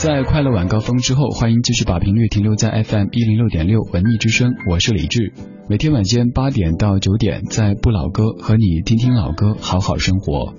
[0.00, 5.34] 在快乐晚高峰之后，欢迎继续把频率停留在 FM 一零六点六文艺之声，我是李志。
[5.68, 10.54] 每天晚间八点到九点，在不老歌和你听听老歌，好好生活。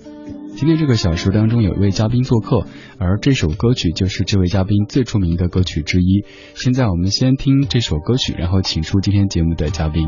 [0.56, 2.68] 今天这个小时当中有一位嘉宾做客，
[3.00, 6.24] 而这首歌曲就是这位嘉宾最出名的歌曲之一。
[6.54, 10.08] 现在我们先听这首歌曲，然后请出今天节目的嘉宾。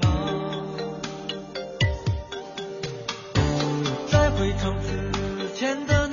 [0.00, 0.10] 常
[4.08, 6.03] 在回城之前的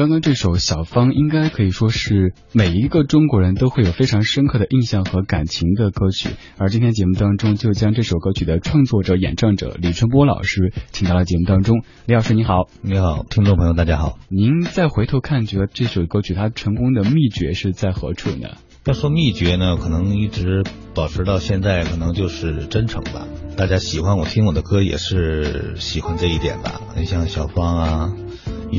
[0.00, 11.84] 刚刚这首《小芳》应该可以说是每一个中国人都会有非常深刻的印象和感情的歌曲，而今天节目当中就将这首歌曲的创作者、演唱者李春波老师请到了节目当中。
[12.06, 14.18] 李老师你好，你好，听众朋友大家好。
[14.30, 18.48] 您再回头看，觉得这首歌曲它成功的秘诀是在何处呢？
[18.86, 20.64] 要说秘诀呢，可能一直
[20.94, 23.26] 保持到现在，可能就是真诚吧。
[23.54, 26.80] 大家喜欢我听我的歌，也是喜欢这一点吧。
[26.96, 28.12] 你像小芳啊。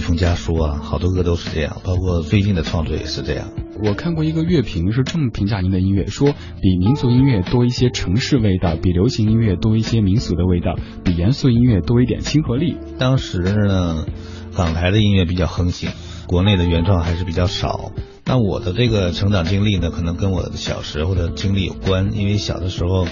[0.02, 3.52] 一封家书啊，好多歌都是这样，包括最近的创作也是这样。
[3.84, 12.80] 我看过一个乐评是这么评价您的音乐，说比民族音乐多一些城市味道，比流行音乐多一些民俗的味道，比严肃音乐多一点亲和力。
[12.98, 14.08] 当时呢，
[14.56, 15.92] 港台的音乐比较横行，
[16.26, 17.92] 国内的原创还是比较少。
[18.26, 23.06] 那我的这个成长经历呢，可能跟我的小时候的经历有关，因为小的时候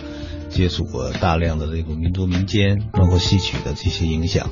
[0.50, 4.50] 接触过大量的这个民族民间，包括戏曲的这些影响。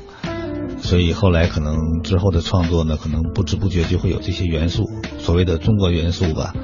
[0.80, 4.88] 所以后来可能之后的创作呢，可能不知不觉就会有这些元素，
[5.18, 6.54] 所谓的中国元素吧。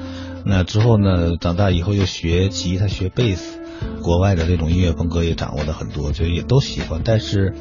[0.45, 3.59] 那之后呢，长大以后又学吉他、学贝斯，
[4.01, 7.01] 国外的这种音乐风格也掌握的很多，所以也都喜欢。
[7.03, 7.53] 但是。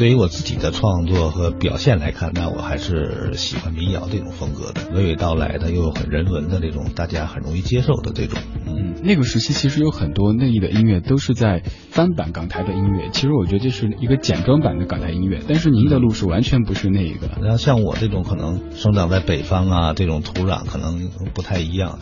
[0.00, 8.38] 对于我自己的创作和表现来看，那我还是喜欢民谣这种风格的，娓娓道来的，又很人文的这种，大家很容易接受的这种。
[8.66, 15.42] 嗯，那个时期其实有很多内地的音乐都是在翻版港台的音乐，其实我觉得这是一个简装版的港台音乐。
[15.46, 17.28] 但是您的路数完全不是那一个。
[17.42, 21.98] 然后像我这种可能生长在北方啊，这种土壤可能不太一样。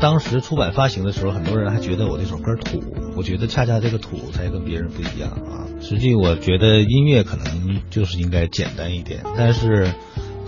[0.00, 2.82] 当时出版发行的时候，很多人还觉得我这首歌土，
[3.16, 5.68] 我觉得恰恰这个土才跟别人不一样啊。
[5.80, 9.92] 实际我觉得音乐可能就是应该简单一点，但是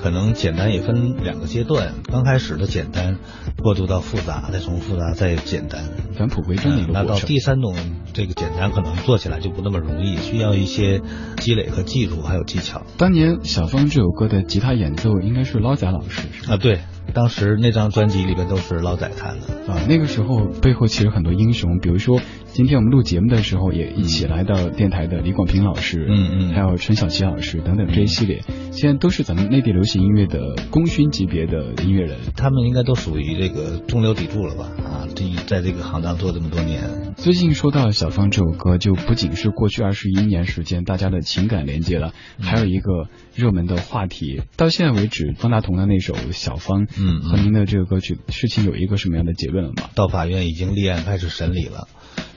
[0.02, 3.18] 可能简单也分两个阶段，刚开始的简单，
[3.62, 5.84] 过渡到复杂，再从复杂再简单，
[6.16, 7.74] 返璞归真的一个那到第三种
[8.14, 11.02] 这个简单，可能做起来就不那么容易，需要一些
[11.36, 12.82] 积累和技术还有技巧。
[12.96, 16.80] 当年小芳这首歌的吉他演奏应该是捞仔老师啊，对。
[17.14, 34.70] 当时那张专辑里边都是捞仔弹的啊，那个时候背后其实很多英雄，比如说今天我们录节目的时候也一起来到电台的李广平老师，嗯嗯，还有陈小奇老师等等这一系列，现在都是咱们内地流行音乐的功勋级别的音乐人，他们应该都属于这个中流砥柱了吧？
[34.84, 37.12] 啊，这在这个行当做这么多年。
[37.16, 46.86] 最近说到小芳这首歌，就不仅是过去二十一年时间大家的情感连接了，还有一个热门的话题，到现在为止，方大同的那首小芳。
[46.98, 49.90] 嗯，和您的这个歌曲事情有一个什么样的结论了吗？
[49.94, 51.88] 到法院已经立案开始审理了，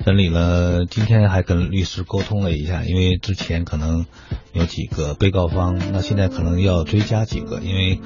[0.04, 0.86] 审理了。
[0.86, 4.06] 今天还跟律师沟通了一下，因为之前可能
[4.54, 8.00] 有几个被告方，那现在可能要追加几个，因为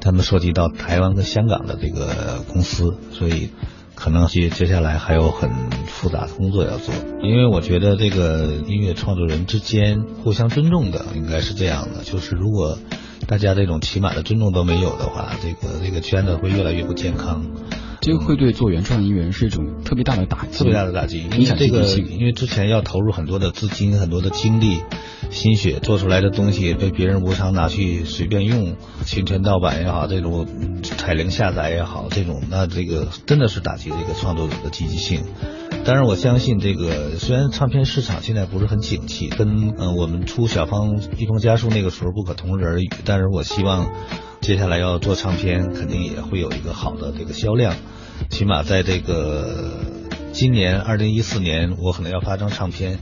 [0.00, 3.50] 他们涉及到台湾和香港的这个公司，所以
[3.94, 5.50] 可能接接下来还有很
[5.86, 6.94] 复杂的工作要做。
[7.22, 12.78] 因为我觉得这个音乐创作人之间互相尊重的应该是这样的，就是如果。
[13.26, 17.44] 大家这种起码的尊重都没有的话，这个这个圈子会越来越不健康。
[18.00, 21.24] 这个会对做原创音乐人是一种特别大的打击，特别大的打击。
[21.24, 24.80] 因为这个，因为之前要投入很多的资金、很多的精力、
[25.30, 30.46] 心血，做出来的东西被别人无偿拿去随便用，侵权盗版也好，这种
[30.82, 35.22] 彩铃下载也好，这种那这个真的是打击这个创作者的积极性。
[35.86, 42.90] 但是我相信，这个虽然唱片市场现在不是很景气，跟呃我们出小芳一封家书那个时候不可同日而语。
[43.04, 43.92] 但是我希望
[44.40, 47.76] 接下来要做唱片，肯定也会有一个好的这个销量，
[48.30, 49.78] 起码在这个
[50.32, 52.98] 今年二零一四年，我可能要发张唱片，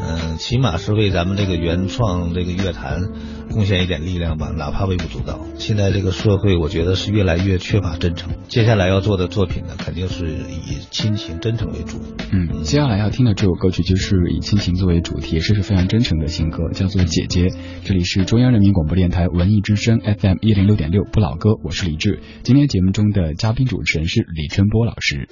[0.00, 3.12] 嗯，起码是为咱们这个原创这个乐坛。
[3.50, 5.40] 贡献一点力量吧，哪怕微不足道。
[5.58, 8.32] 现在这个社会，我觉得是越来越缺乏真诚。
[8.48, 12.00] 接下来要做的作品呢，肯定是以亲情、真诚为主。
[12.32, 17.46] 嗯，接下来要听的这首歌曲就是以亲情作为主题，也是非常真诚的新歌，叫做《姐姐》。
[17.84, 22.20] 这里是中央人民广播电台文艺之声 FM 一零六点六，不老歌，我是李志。
[22.42, 25.28] 今天节目中的嘉宾主持人是李春波老师。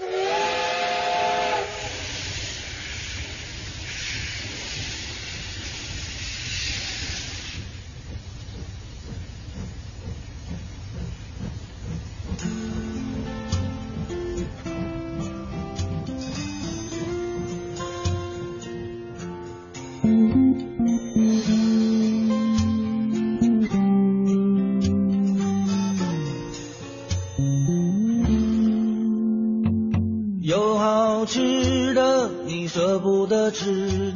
[30.45, 34.13] 有好吃的，你舍不得吃；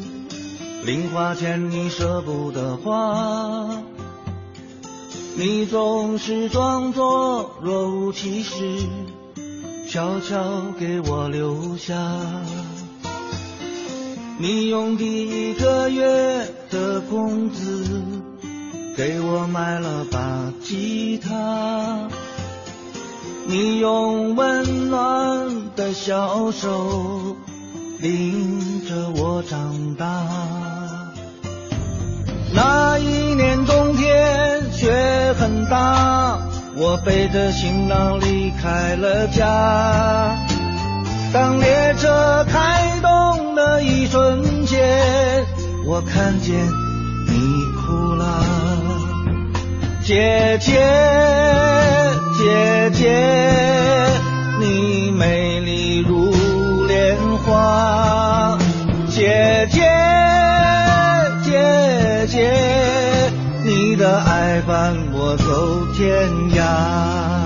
[0.85, 3.81] 零花钱你舍不得花，
[5.37, 8.53] 你总是装作若无其事，
[9.89, 11.95] 悄悄给我留下。
[14.39, 18.03] 你用第一个月的工资
[18.97, 22.09] 给我买了把吉他，
[23.49, 27.37] 你用温暖的小手
[28.01, 30.27] 领着我长大。
[32.53, 36.39] 那一年冬天雪很大，
[36.77, 40.37] 我背着行囊离开了家。
[41.33, 45.47] 当列车开动的一瞬间，
[45.87, 46.55] 我看见
[47.29, 48.43] 你哭了，
[50.03, 50.81] 姐姐，
[52.39, 54.11] 姐姐，
[54.61, 56.35] 你美丽如
[56.87, 58.59] 莲花，
[59.09, 59.81] 姐姐，
[61.43, 62.53] 姐姐，
[63.65, 67.46] 你的爱伴我走天涯。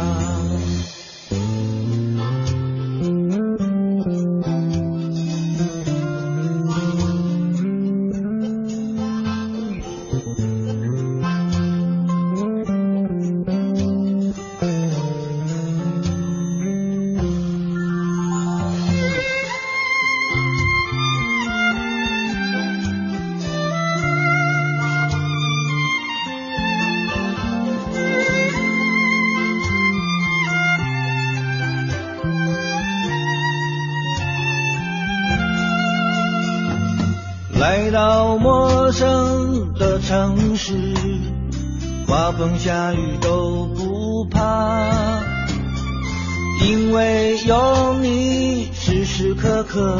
[40.70, 41.02] 城市，
[42.06, 45.20] 刮风下雨都不怕，
[46.64, 49.98] 因为有你时时刻刻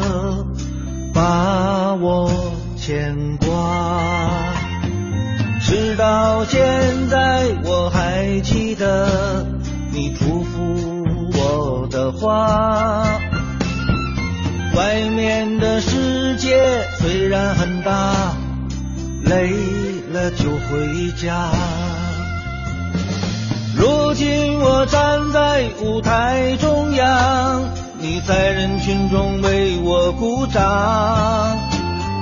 [1.13, 2.31] 把我
[2.77, 4.01] 牵挂。
[5.59, 9.45] 直到现在，我还记得
[9.91, 13.05] 你嘱咐我的话。
[14.73, 16.57] 外面的世界
[16.97, 18.33] 虽然很大，
[19.25, 19.53] 累
[20.29, 21.49] 就回家。
[23.75, 27.63] 如今我站在舞台中央，
[27.99, 31.57] 你在人群中为我鼓掌。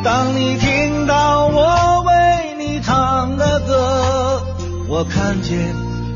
[0.04, 4.42] 当你听到我为你唱的歌，
[4.88, 5.58] 我看见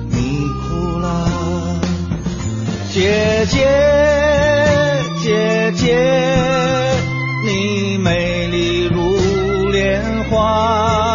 [0.09, 1.27] 你哭了，
[2.91, 3.67] 姐姐。
[5.21, 5.95] 姐姐，
[7.45, 11.12] 你美丽如莲花。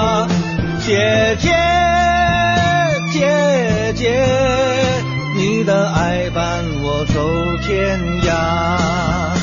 [7.68, 9.36] 天涯。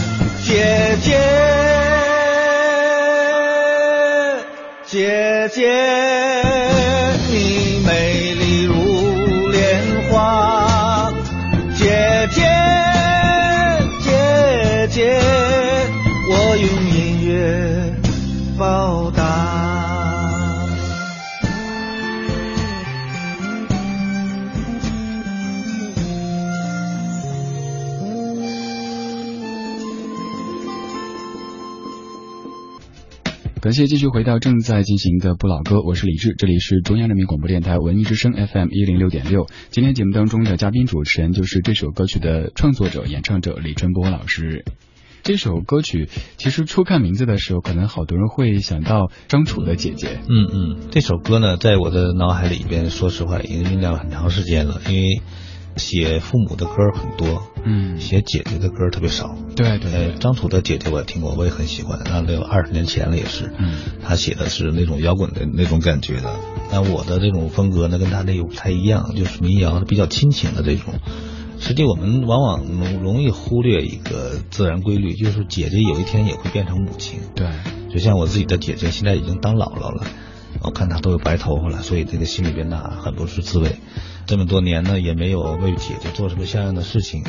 [0.44, 1.15] 姐姐，
[4.84, 6.35] 姐姐，
[33.66, 39.48] 感谢继续回到正在进行的不老歌，我是李志，这里是中央人民广播电台文艺之声 FM 一零六点六。
[39.72, 44.66] 今天节目当中的嘉宾主持人就是这首歌曲的创作者、演唱者李春波老师。
[45.24, 46.08] 这首歌曲
[46.38, 50.20] 其实初看名字的时候，可能好多人会想到张楚的姐姐。
[50.30, 55.24] 嗯嗯，这首歌呢，在我的脑海里边，说实话已经酝酿了很长时间了，因为。
[55.77, 59.36] 写父母的歌很多，嗯，写姐姐的歌特别少。
[59.55, 62.00] 对对，张楚的姐姐我也听过，我也很喜欢。
[62.05, 66.34] 那有二十年前了也是，嗯，他写的是那种摇滚的那种感觉的。
[66.72, 70.94] 那我的这种风格呢，跟他那又不太一样，就是民谣比较亲情的这种。
[71.58, 77.20] 实际我们往往容容易忽略一个自然规律，就是姐姐有一天也会变成母亲。
[77.34, 77.48] 对，
[77.89, 80.05] 就像我自己的姐姐，现在已经当姥姥了，
[80.62, 83.77] 我看她都有白头发了，所以这个心里边呢很不是滋味。
[84.25, 87.24] 这么多年呢，也没有为姐姐做什么像样的事情，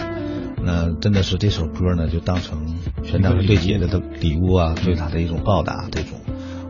[0.64, 5.88] 那真的是这首歌呢，就当成全当对姐姐的礼物啊，对她的一种报答。
[5.90, 6.18] 这种，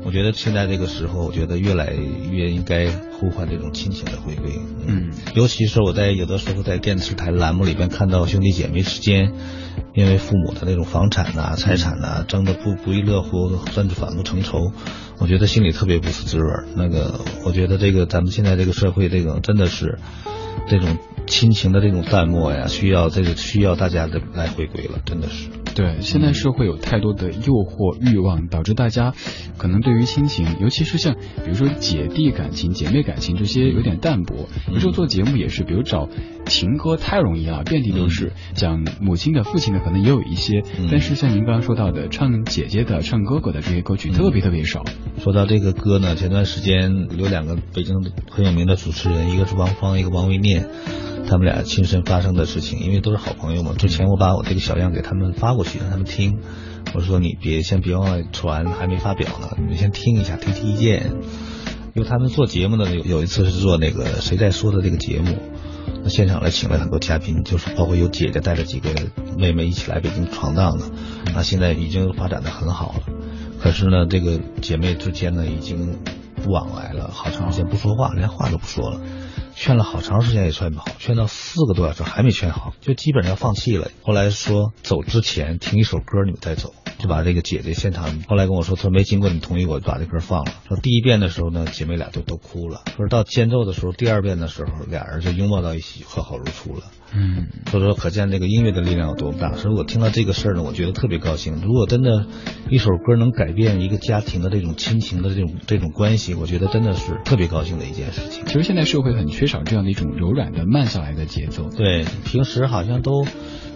[0.04, 4.50] 我觉得现在这个时候，我觉得越来越应该呼唤这种亲情的回归。
[4.87, 9.33] 嗯，尤其是我在有的时候在电视台栏目里边看到兄弟姐妹之间，
[9.95, 14.73] 因为父母的那种房产呐、财产呐争得不不亦乐乎，甚至反目成仇。
[15.19, 16.45] 我觉得心里特别不是滋味
[16.77, 19.99] 那个，我觉得这个咱们现在这个社会，这种真的是
[20.69, 25.49] 这种亲情的这种淡漠呀，需要这个需要大家的来回归了，真的是。
[25.76, 29.12] 对，现在社会有太多的诱惑、欲望，导致大家
[29.59, 34.49] 可能对于亲情，尤其是像比如说姐弟感情、姐妹感情这些有点淡薄。
[34.73, 36.09] 有时候做节目也是，比如找
[36.47, 38.33] 情歌太容易了，遍地都是。
[38.54, 44.83] 讲母亲的、父亲的可能也有一些，但是像您刚刚说到的，唱姐姐的、唱哥哥的这些歌曲特别特别少。
[45.18, 47.95] 说到这个歌呢，前段时间有两个北京
[48.30, 50.66] 很有名的主持人，一个是王芳，一个王维念。
[51.28, 53.75] 他们俩亲身发生的事情，因为都是好朋友嘛。
[53.76, 56.38] 之前我把我这个小样给他们发过去，让他们听。
[56.95, 61.12] 我说你别先别往外传，还没发表呢，你们先听一下，提提意见。
[61.95, 65.35] 因为他们做节目呢，有有一次是做那个谁在说的这个节目，
[66.02, 68.90] 那现场来请了很多嘉宾，就是包括有姐姐带着几个
[69.38, 70.85] 妹妹一起来北京闯荡的。
[71.35, 73.00] 那现在已经发展的很好了，
[73.61, 75.99] 可是呢，这个姐妹之间呢已经
[76.42, 79.00] 不往来了，好长时间不说话，连话都不说了。
[79.59, 83.91] 劝了好长时间也劝不好，劝到四个多小时还没劝好，就基本上放弃了。
[84.03, 88.23] 后来说走之前听一首歌，你们再走，就把这个姐姐现场。
[88.29, 90.53] 后来跟我说，说没经过你同意，我就把这歌放了。
[90.69, 92.83] 说第一遍的时候呢，姐妹俩就都哭了。
[92.97, 96.85] 说到间奏的时候，第二遍的时候，俩人就拥抱到一起，和好如初了。
[97.15, 99.53] 嗯，所以说可见这个音乐的力量有多么大。
[99.55, 101.61] 所以我听到这个事儿呢，我觉得特别高兴。
[101.62, 102.26] 如果真的，
[102.69, 108.45] 一首歌能改变一个家庭的这种亲情的这种这种关系，我觉得真的是特别高兴的一件事情。
[108.47, 111.69] 其实现在社会很缺少这样的一种柔软的慢下来的节奏。
[111.71, 113.25] 对，平时好像都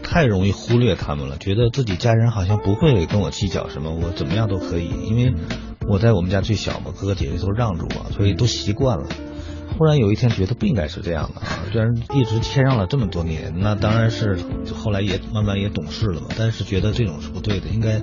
[0.02, 5.34] 太容易忽略他们了，觉得自己家人好像不会跟我计较什么，我怎么样都可以，因为
[5.88, 9.08] 我在我们家最小嘛，哥哥姐姐都让着我，所以都习惯了。
[9.78, 11.46] 忽然有一天觉得不应该是这样的啊！
[11.72, 14.36] 虽然一直谦让了这么多年，那当然是
[14.74, 16.26] 后来也慢慢也懂事了嘛。
[16.36, 18.02] 但是觉得这种是不对的，应该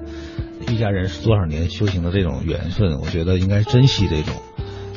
[0.68, 4.34] 一家人是多少年修行的这种缘分，我觉得应该珍惜这种。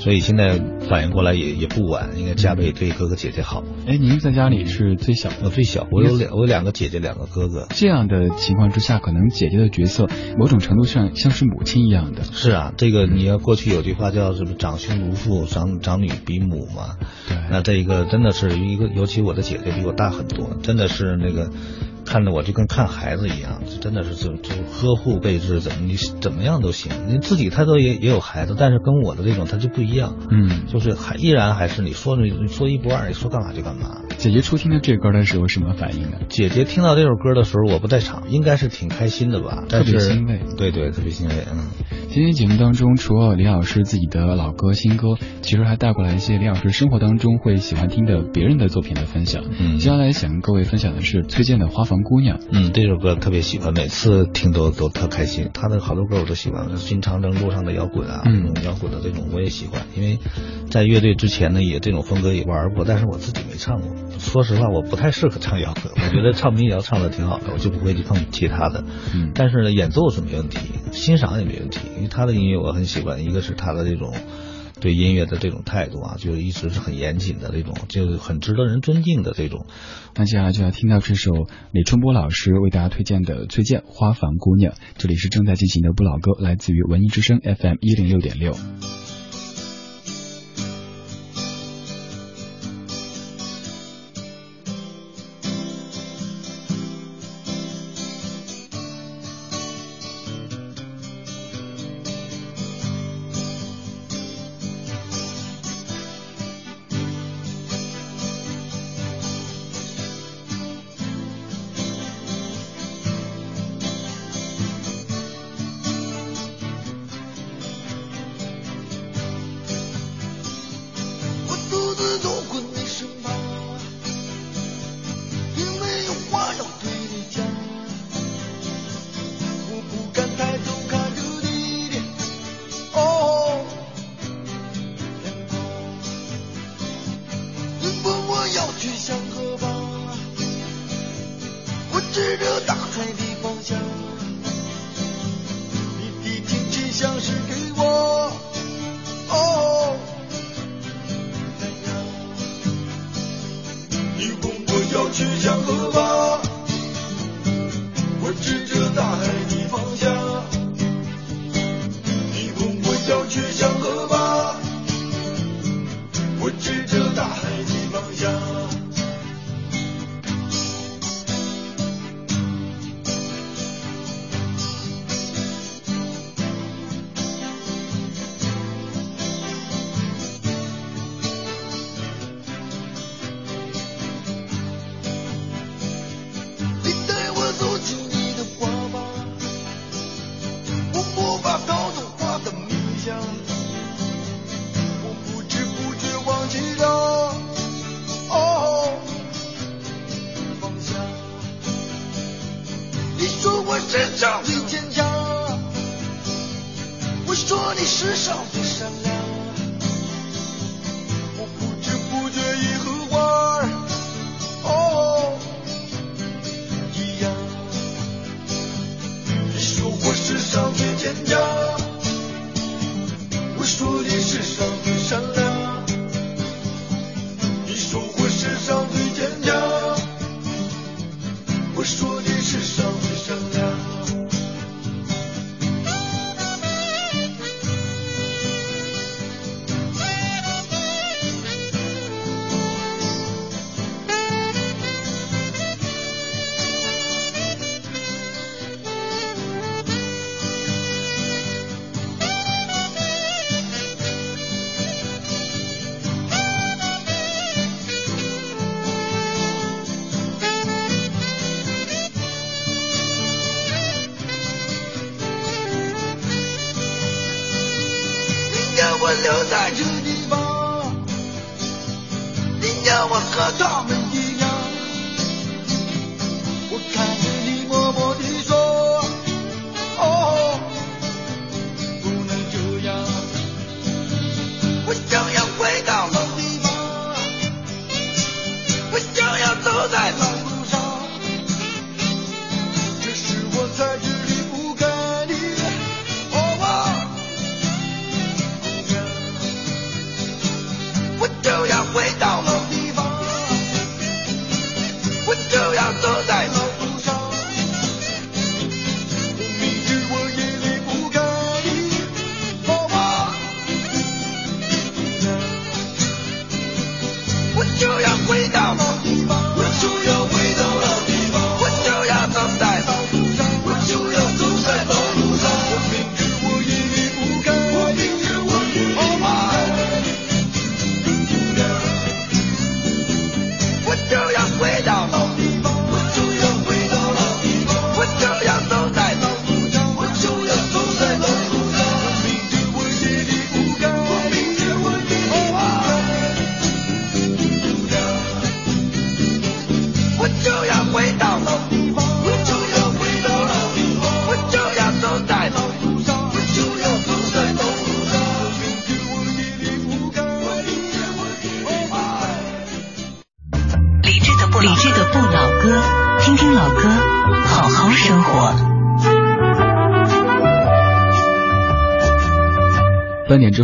[0.00, 3.62] 所以现在反应过来也也不晚，应该加倍对哥哥姐姐好。
[3.86, 7.66] 哎，您在家里是最小，我最小，我有两我有两个姐姐，两个哥哥。
[7.68, 12.24] 这样的情况之下，可能姐姐的角色某种程度上像是母亲一样的。
[12.24, 16.96] 是啊，这个你要过去有句话叫什么“长兄如父，长长女比母”嘛。
[17.28, 17.36] 对。
[17.50, 21.50] 那这一个真的是一个，尤其我的姐姐比我大很多，真的是那个。
[22.10, 26.90] 看着我就跟看孩子一样，真的是就就呵护备至，怎么你怎么样都行。
[27.06, 34.02] 你自己他都也也有孩子，但是跟我的这种他就不一样，嗯，就是还依然还是你说你说一不二，你说干嘛就干嘛。
[34.20, 36.18] 姐姐初听到这歌的时候什么反应呢？
[36.28, 39.64] 姐姐听到这首歌的时候，我不在场，应该是挺开心的吧？
[39.66, 41.34] 特别欣慰，对对，特别欣慰。
[41.50, 41.70] 嗯，
[42.10, 49.42] 今天节目当中，除了李老师自己的老歌新歌，其实还带过来一些李老师生活当中会喜欢听的别人的作品的分享。
[49.58, 52.38] 嗯，接下来想跟各位分享的是崔健的《花房姑娘》。
[52.52, 55.48] 嗯，这首歌特别喜欢，每次听都都特开心。
[55.54, 59.80] 他的好多歌我都喜欢，新长征路上的摇滚啊，嗯，摇滚的这种我也喜欢。
[59.96, 60.18] 因为
[60.68, 63.90] 在乐队之前呢，也这种风格也玩过，但是我自己没唱过。
[64.30, 64.82] 说实话，我。
[64.82, 68.84] 不太适合唱摇滚，我觉得唱民谣唱的挺好的，我就不会去碰其他的。
[69.14, 70.58] 嗯，但是呢，演奏是没问题，
[70.90, 73.24] 欣赏也没问题，因为他的音乐我很喜欢。
[73.24, 74.12] 一个是他的这种
[74.80, 79.66] 对音乐的这种态度啊，就一直是很严谨的这种，就很值得人尊敬的这种。
[80.16, 81.30] 那接下来就要听到这首
[81.72, 88.54] 李春波老师为大家推荐的崔健《花房姑娘》，这里是正在进行的不老歌，来自于文艺之声 FM 一零六点六。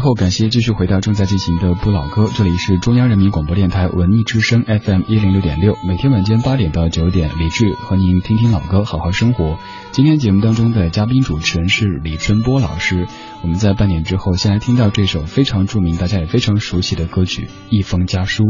[0.07, 9.59] 后，感谢继续回到正在进行的不老歌，这里是中央人民广播电台文艺之声 FM 一零六点六，每天晚间八点到九点，李志和您听听老歌，好好生活。
[9.91, 13.09] 今天节目当中的嘉宾主持人是李春波老师，
[13.43, 18.45] 我们在半点之后先来听到这首非常著名、大家也非常熟悉的歌曲《一封家书》。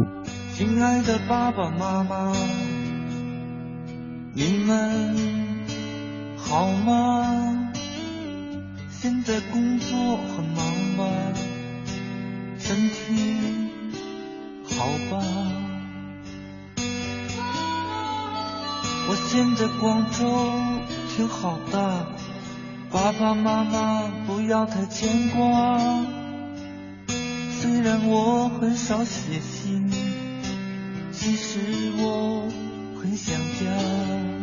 [0.52, 2.34] 亲爱的爸爸妈妈，
[4.34, 5.16] 你们
[6.36, 7.65] 好吗？
[8.98, 11.04] 现在工作很忙吗？
[12.58, 13.70] 身体
[14.64, 15.22] 好吧？
[19.08, 20.50] 我现在广州
[21.14, 22.06] 挺好的，
[22.90, 25.78] 爸爸妈妈不要太牵挂。
[27.60, 29.90] 虽然我很少写信，
[31.12, 31.60] 其实
[31.98, 32.48] 我
[33.00, 34.35] 很想家。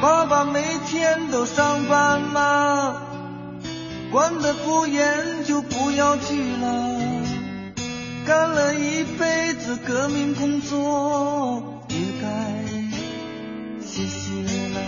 [0.00, 3.02] 爸爸每天都上班吗？
[4.12, 6.98] 管得不严就不要去了。
[8.24, 12.28] 干了一辈子革命工作，也该
[13.84, 14.30] 歇歇
[14.74, 14.80] 了。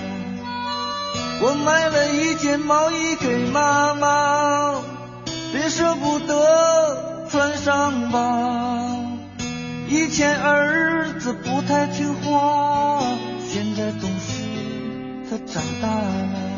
[1.43, 4.75] 我买了一件毛衣给妈妈，
[5.53, 8.79] 别舍不得穿上吧。
[9.89, 13.03] 以前儿子不太听话，
[13.49, 14.40] 现在懂事，
[15.47, 16.50] 长大了。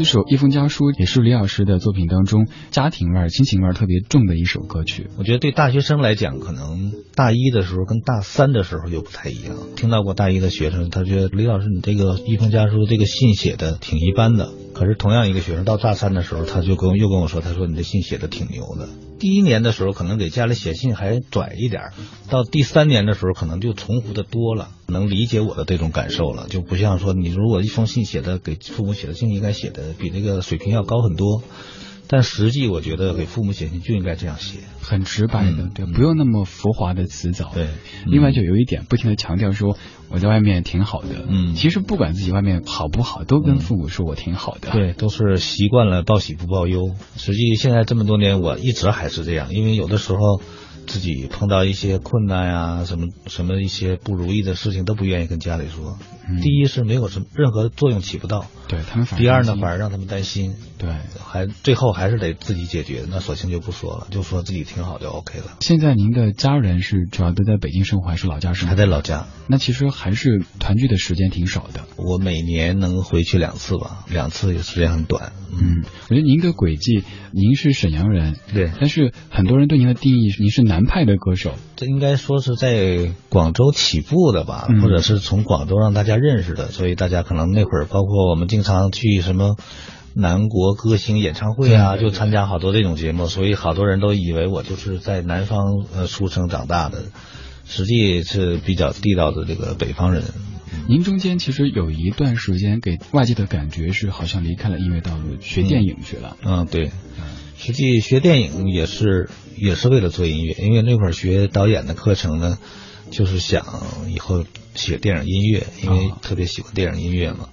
[0.00, 5.10] 这首《一封家书》也是李老师的作品当中家庭味儿、亲情味儿特别重的一首歌曲。
[5.18, 9.54] 我觉得对大学生来讲，可能大一的时候跟大三的时候又不太一样。
[9.76, 14.48] 听到过大一的学生，他觉得李老师你这个《一封家书》这个信写的挺一般的。
[14.72, 18.88] 可是同样一个学生到大三的时候，他就跟又跟我说，他说你这信写的挺牛的。
[19.20, 21.92] 第一年的时候可能给家里写信还短一点，
[22.30, 31.42] 到第三年的时候可能就重复的多了，能理解我的这种感受了，就不像说你如果一封信写的给父母写的信应该写的比那个水平要高很多。
[32.12, 37.52] 但实际我觉得给父母写信就应该这样写，很直白的，对，不用那么浮华的辞藻。
[37.54, 37.68] 对，
[38.04, 41.24] 另外就有一点，不停的强调说我在外面挺好的。
[41.28, 44.70] 嗯，其实不管自己外面好不好，都跟父母说我挺好的。
[44.72, 46.96] 对，都是习惯了报喜不报忧。
[47.16, 50.42] 实际现在这么多年，我一直还是这样，因为有的时候。
[50.86, 55.96] 自己碰到一些困难呀，什么什么一些不如意的事情都不愿意跟家里说。
[56.42, 59.06] 第一是没有什么任何作用起不到，对他们。
[59.16, 60.56] 第二呢，反而让他们担心。
[60.80, 60.88] 对，
[61.22, 63.04] 还最后还是得自己解决。
[63.10, 65.58] 那索性就不说了，就说自己挺好就 OK 了。
[65.60, 68.70] 现在您的家人是主要都在北京生活，还是老家生活？
[68.70, 69.26] 还在老家。
[69.46, 71.84] 那其实还是团聚的时间挺少的。
[71.96, 75.32] 我每年能回去两次吧，两次也时间很短。
[75.52, 81.52] 嗯，我觉得您的轨迹，您是沈阳人，对，但是很多人对您的定义，您是南派的歌手。
[81.76, 89.56] 这应该说是在广州起步的吧，或者是从广州让大家认识的，所以大家可能那会儿，包括我们经常去什么
[90.14, 97.04] 南国歌星演唱会啊，就参加好多这种节目，所以好多人都以为我就是在南方呃出生长大的，
[97.64, 100.24] 实际是比较地道的这个北方人。
[100.88, 106.36] 您中间其实有一段时间给外界的感觉是好像离开了音乐道路，学电影去了。
[106.44, 106.90] 嗯，对。
[107.56, 112.58] 实际学电影也是也是为了做音乐，因为那会儿学导演的课程呢，
[113.10, 113.64] 就是想
[114.08, 114.44] 以后
[114.74, 117.50] 写电影音乐，因为特别喜欢电影音乐嘛。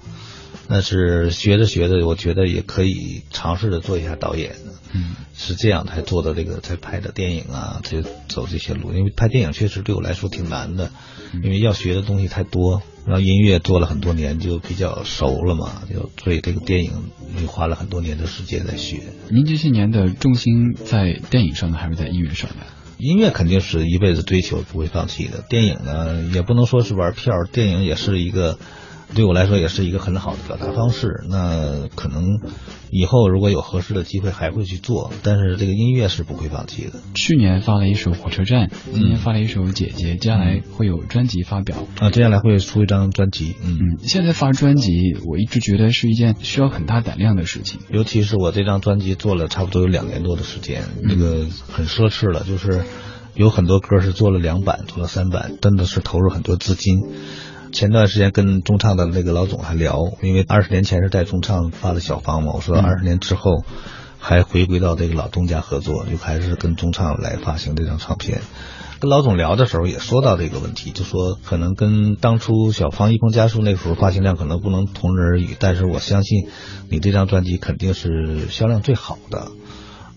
[0.70, 4.56] 那是学着学着，我觉得也可以尝试着做一下导演。
[4.94, 8.94] 嗯，是这样才做的这个，才拍的电影啊，才走这些路。
[8.94, 10.92] 因为拍电影确实对我来说挺难的，
[11.44, 12.82] 因为要学的东西太多。
[13.06, 16.92] 然后音乐做了很多年，就比较熟了嘛，就所以这个电影
[17.42, 19.02] 又花了很多年的时间在学。
[19.30, 22.66] 您这些年的重心在电影上呢，还是在音乐上呢？
[22.98, 25.44] 音乐肯定是一辈子追求，不会放弃的。
[25.50, 28.58] 电影呢，也不能说是玩票，电影也是一个。
[29.16, 31.24] 对我来说也是一个很好的表达方式。
[31.30, 32.40] 那可能
[32.92, 36.94] 以后如果有合适的机会还会去做，但是这个音乐是不会放弃的。
[37.16, 43.56] 去年发了一首《火车站》，今年发了一首《姐姐》，接下来会有专辑发表啊，接下来会出一张专辑。
[43.64, 44.92] 嗯嗯，现在发专辑，
[45.26, 52.84] 我一直觉得是一件需要很大胆量的事情，尤其是我这张专辑做了差不多有两年多的时间，那个很奢侈了，就是
[53.36, 57.00] 有很多歌是做了两版，做了三版，真的是投入很多资金。
[57.72, 63.64] 前段时间跟中唱的那个老总还聊，因为二十年前是带中唱发的小芳嘛，我说二十年之后
[64.18, 68.42] 还回归到这个老东家合作，就还是跟中唱来发行这张唱片。
[69.00, 76.48] 跟老总聊的时候也说到这个问题，就说可能跟当初小芳一封家书那时候发行量可能不能同日而语，但是我相信
[76.90, 79.52] 你这张专辑肯定是销量最好的。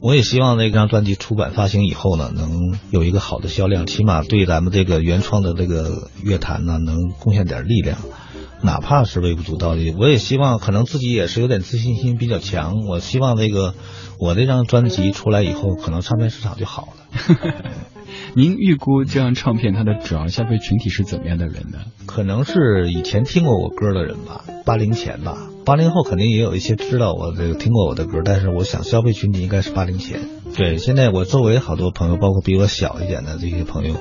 [0.03, 7.99] 我也希望那张专辑出版发行以后呢，能有一个好的销量，起码对咱们这个原创的这个乐坛呢，能贡献点力量，
[8.63, 9.95] 哪怕是微不足道的。
[9.99, 12.87] 我也希望，可能自己也是有点自信心比较强。
[12.89, 13.75] 我希望那个
[14.19, 17.65] 我这张专辑出来以后，可能唱片市场就好了。
[18.35, 21.79] 您预估这张唱片它的主要消费群体是怎么样的人呢？
[22.07, 25.50] 可能是以前听过我歌的人吧，八零前吧。
[25.65, 30.40] 八零后肯定也有一些知道我这个听过我的歌，但是我想消费群体应该是八零前。
[30.57, 33.95] 对，现在我周围好多朋友，包括比我小一点的这些朋友。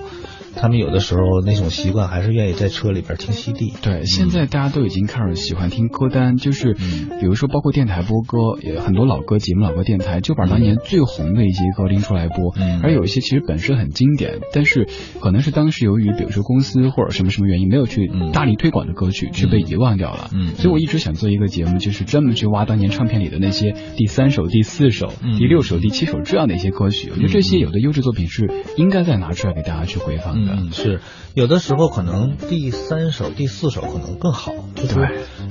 [0.55, 3.71] 他们有的时候那种习惯还是愿意在车里边听 CD。
[3.81, 12.51] 对，现在大家都已经开始喜欢听歌单，就是比如说包括电台播歌，也很多老歌节目、老歌电台就把当年最红的一些歌拎出来播。
[12.57, 12.81] 嗯。
[12.81, 14.87] 而有一些其实本身很经典，但是
[15.21, 20.29] 可能是当时由于比如说公司或者什么什么原因没有去大力推广的歌曲，却被遗忘掉了。
[20.33, 20.55] 嗯。
[20.55, 27.09] 所以我一直想做一个节目，就是专门去挖当年唱片里的那些第三首、第四首、第六首、第七首这样的一些歌曲。
[27.11, 30.53] 我觉得这些有的优质作品是应该再拿出来给大家去回放的。
[30.53, 31.01] 嗯，是
[31.35, 34.95] 有的时候可能第三首、第四首可能更好，就是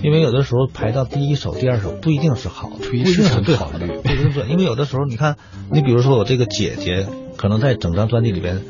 [0.03, 4.45] 因为有的时候排到第一首、第二首不一定是好，不一定是最好的，不一定是。
[4.49, 5.37] 因为有的时候你看，
[5.71, 8.63] 你比如说我这个姐姐，可能在整张专辑里边，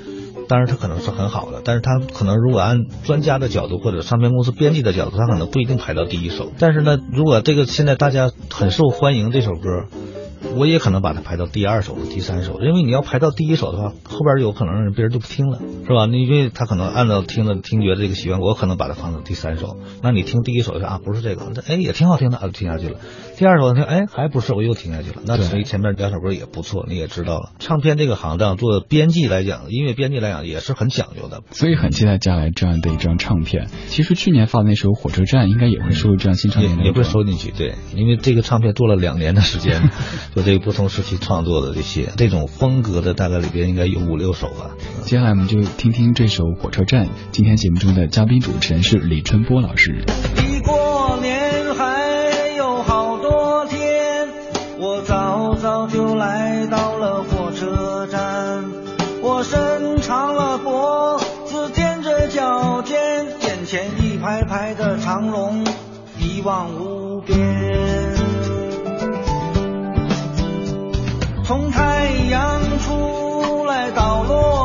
[0.49, 6.53] 当然她可能是很好的，但是她可能如果按专家的角度或者唱片公司编辑的角度，她可能不一定排到第一首。
[6.59, 9.87] 但是呢，如果这个现在大家很受欢迎这首歌。
[10.57, 16.07] 我也可能把它排到第二首、第三首，因为你要排到第一首的话，后边有可能别人就不听了，是吧？
[16.07, 19.77] 因为他可能按照听的听觉这个习惯，我可能把它放到第三首。
[20.03, 23.01] 那你听第一首说啊，不是这个，哎，也挺好听的，啊听下去了。
[23.39, 25.23] 第二首听，哎，还不是，我又听下去了。
[25.25, 27.53] 那所以前面两首歌也不错，你也知道了。
[27.61, 33.69] 唱片这个行当做编辑来讲，音乐编辑来讲也是很讲究的，所以很期待将来这样的一张唱片。
[33.87, 37.53] 其实去年发的那首《火车站》应该也会收入这样新唱片，也会收进去。
[37.53, 39.89] 对，因为这个唱片做了两年的时间。
[40.35, 44.73] 就这个不同时期创作的这些这种风格的，大概里边应该有五六首吧。
[45.05, 47.07] 接下来我们就听听这首《火车站》。
[47.31, 50.05] 今天节目中的嘉宾主持人是李春波老师。
[50.35, 50.61] 离
[65.19, 65.65] 长龙，
[66.17, 67.37] 一望无边。
[71.45, 74.58] 从太阳出来到落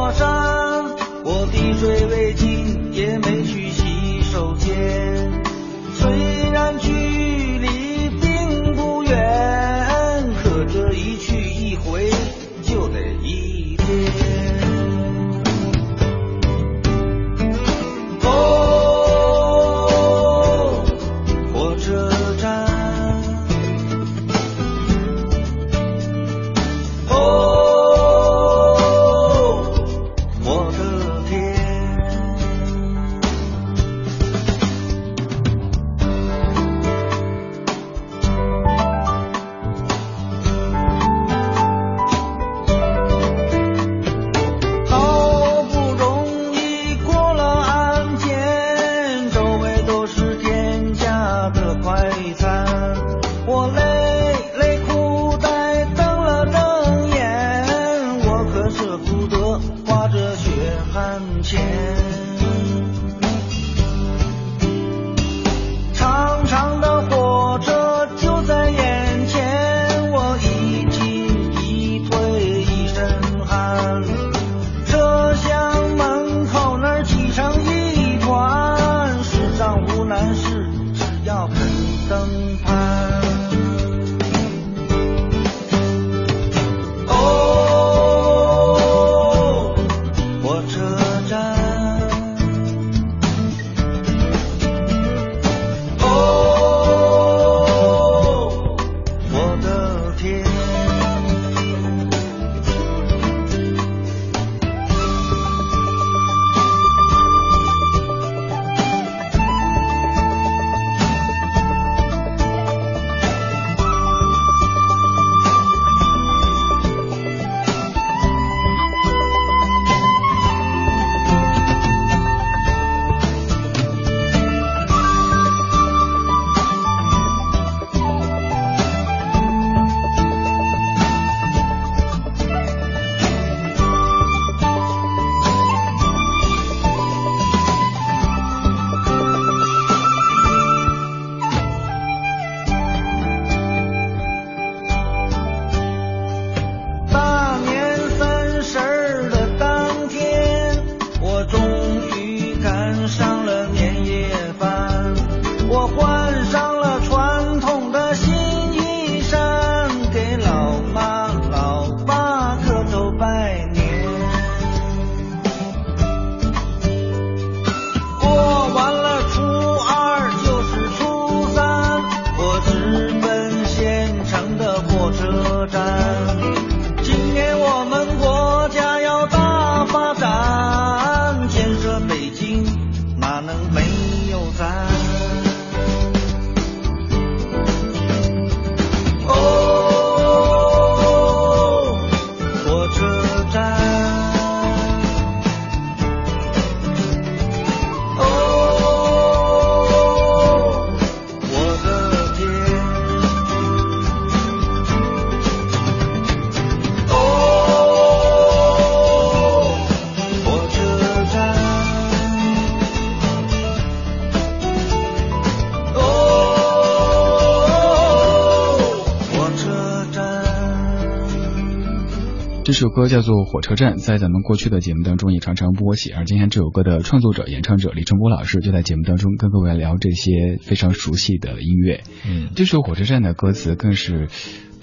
[222.84, 226.12] 首歌叫做《火车站》，在咱们过去的节目当中也常常播起。
[226.12, 232.04] 而今天这首歌的创作者、演唱者李春波老师就在节目当中跟各位聊这些非常熟悉的音乐。
[232.27, 234.27] 嗯，这首《火车站》的歌词更是。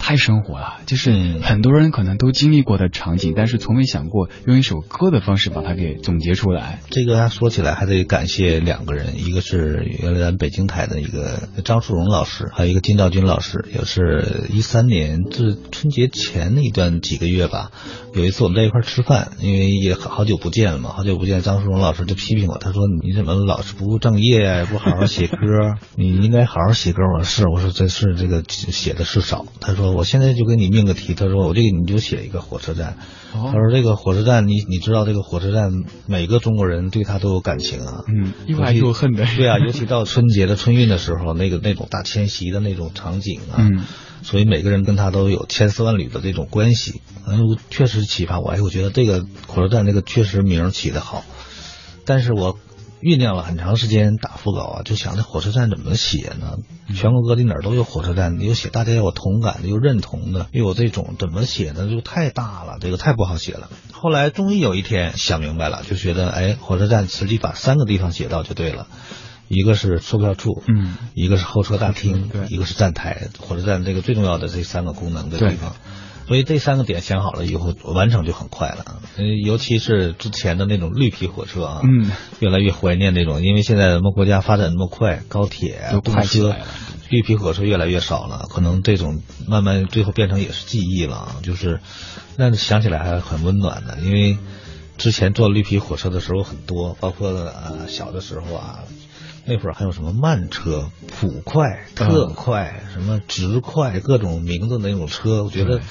[0.03, 6.81] 太生活了，就是很多人可能都经历过的场景，但是从没想过用一首歌的方式把它给总结出来。
[6.89, 13.63] 这个说起来还得感谢两个人，一个是原来咱北京台的一个张树荣老师，还有一个金兆军老师。
[13.71, 17.71] 也是一三年，至春节前那一段几个月吧。
[18.15, 25.37] 有一次我们在一块吃饭，因为也好久不见了嘛，好久不见，张树荣老师就批评我，他说你怎么老是不务正业，不好好写歌？
[25.95, 27.03] 你应该好好写歌。
[27.17, 29.45] 我说是，我说这是这个写的是少。
[29.61, 29.90] 他说。
[29.93, 32.97] 我现在就给你命个题，他说我这个你就写一个火车站，
[33.33, 35.71] 他说这个火车站，你你知道这个火车站
[36.07, 43.83] 每个中国人对他都有感情啊，嗯，又爱又恨的， 对啊，尤其到春节的春运的时候，那个那种大迁徙的那种场景啊，嗯，
[44.23, 47.37] 所以每个人跟他都有千丝万缕的这种关系，哎，
[47.69, 51.23] 确实启发我，哎，我觉得这个火车站这个确实名起的好，
[52.05, 52.57] 但是我。
[53.01, 56.57] 酝酿了很长时间打腹稿啊，就想这火车站怎么写呢？
[56.95, 61.89] 全国各地哪儿都有火车站，又写大家有同感的，又认同的，又有这种怎么写呢？
[61.89, 63.69] 就太大了，这个太不好写了。
[63.91, 68.87] 后来终于有一天想明白了，就觉得哎，火车站实际把三个地方写到就对了，
[69.47, 73.29] 一个是售票处，嗯，一个是候车大厅，对，一个是站台。
[73.39, 75.75] 火车站这个最重要的这三个功能的地方。
[76.31, 78.85] 所以这三个点想好了以后，完成就很快了。
[79.17, 82.09] 嗯，尤其是之前的那种绿皮火车啊，嗯，
[82.39, 86.55] 越来越怀念那种，因为现在咱们国家发展那么快，高铁、动车、
[87.09, 91.35] 绿皮火车越来越少了，可能这种慢慢最后变成也是记忆了。
[91.43, 91.81] 就是，
[92.37, 94.37] 那想起来还很温暖的，因为
[94.97, 98.79] 之前坐绿皮火车的时候很多，包括呃小的时候啊，
[99.45, 105.81] 那会儿还有什么慢车、普快、特快、什么直快，各种名字那种车，我觉得。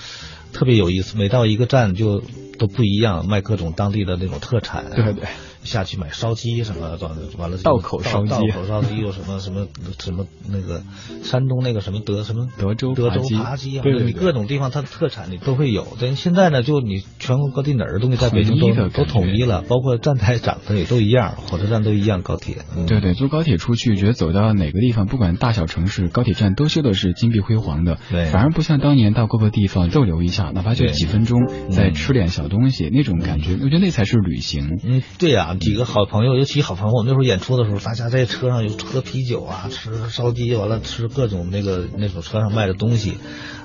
[0.52, 2.22] 特别有意思，每到一个站就
[2.58, 4.84] 都不一样，卖各种当地的那种特产。
[4.90, 5.24] 对对。
[5.62, 7.08] 下去买烧鸡什么的，
[7.38, 9.66] 完了道口烧鸡，道口烧鸡有什么什么
[9.98, 10.82] 什么那个
[11.22, 15.86] 山东那个什么德什么德州德州扒鸡啊，对你各种地方它的特产你都会有。
[16.00, 22.56] 但现在呢，就你全国各地哪儿的东西在北京都都统一了，包括站台长得也都一样，火车站都一样，高铁。
[22.86, 27.98] 对对，坐高铁出去，觉得走到哪个地方，不管大小城市，高铁站都修的是金碧辉煌的。
[28.10, 31.38] 对，反而不像当年到各个地方逗留一下，哪怕就几分钟，
[31.70, 34.78] 再吃点小东西，那种感觉，我觉得那才是旅行。
[34.82, 36.34] 嗯，对呀，几个好朋友。
[36.34, 43.18] 尤其好朋友，我们那时候演出的时候，大家在车上有喝啤酒啊，吃烧鸡，完了吃各种那个那种车上卖的东西。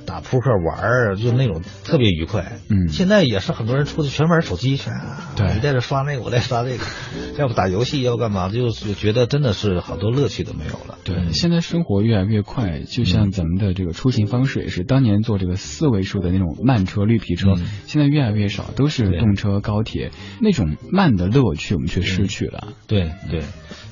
[0.05, 2.59] 打扑克玩儿，就那种特别愉快。
[2.69, 4.89] 嗯，现在也是很多人出去全玩手机，去
[5.35, 6.83] 对，你在这刷那个，我在刷这个，
[7.37, 10.97] 要不打游戏，要干嘛，就觉得真的是好多乐趣都没有了。
[11.03, 22.69] 对，现在生活越来越快，就像咱们的这个出行方式也是，当年坐这个四位数的那种慢车、绿皮车，现在越来越少，都是动车、高铁，那种慢的乐趣我们却失去了。
[22.87, 23.41] 对对。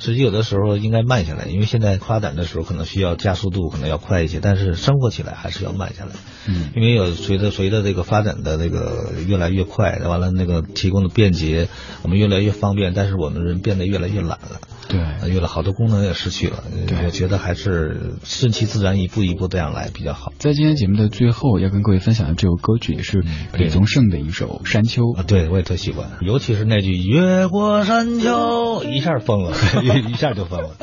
[0.04, 6.12] 实际有的时候应该慢下来，因为现在发展的时候可能需要加速度，可能要快一些，但是生活起来还是要慢下来。
[6.46, 11.70] 嗯，因为有随着随着这个发展的这个越来越快，完了那个提供的便捷，
[12.02, 14.60] 我们越来越方便，但是我们人变得越来越懒了。
[14.88, 16.64] 对，有了好多功能也失去了。
[17.06, 20.34] 我觉得还是顺其自然，一步一步这样来比较好。
[20.40, 23.24] 在今天节目的最后，要跟各位分享的这首歌曲也是
[23.54, 29.54] 李宗盛的一首《山丘》啊，对我也特喜欢，尤其是那句“越过山丘”，一下疯了。
[30.10, 30.76] 一下就疯了。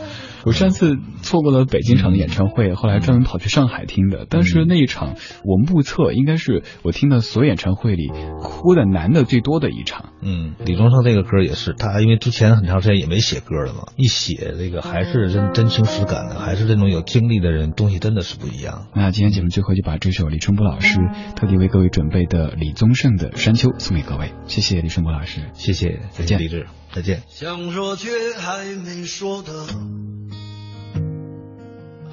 [0.45, 4.27] 我上次错过了北京场的演唱会，后来专门跑去上海听的。
[4.29, 5.15] 但是那一场，
[5.45, 8.11] 我目测应该是我听的所有演唱会里
[8.41, 10.13] 哭的男的最多的一场。
[10.23, 18.87] 嗯，李宗盛这个歌也是，他因为之前很长时间也没写歌了嘛，一写这个还是真真情实感的，还是这种有经历的人，东西真的是不一样。
[18.95, 20.99] 那今天节目最后就把这首李春波老师
[21.37, 27.23] 特地为各位准备的李宗盛的《山丘》送给各位，谢谢李春波老师，谢谢，再见，李志，再见。
[27.29, 30.20] 想说却还没说的。